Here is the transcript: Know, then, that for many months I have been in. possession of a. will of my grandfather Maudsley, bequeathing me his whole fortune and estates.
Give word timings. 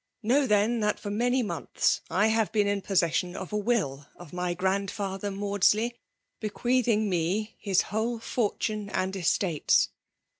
Know, 0.23 0.47
then, 0.47 0.79
that 0.79 0.99
for 0.99 1.11
many 1.11 1.43
months 1.43 2.01
I 2.09 2.25
have 2.29 2.51
been 2.51 2.65
in. 2.65 2.81
possession 2.81 3.35
of 3.35 3.53
a. 3.53 3.57
will 3.57 4.07
of 4.15 4.33
my 4.33 4.55
grandfather 4.55 5.29
Maudsley, 5.29 5.95
bequeathing 6.39 7.07
me 7.07 7.55
his 7.59 7.81
whole 7.83 8.17
fortune 8.17 8.89
and 8.89 9.15
estates. 9.15 9.89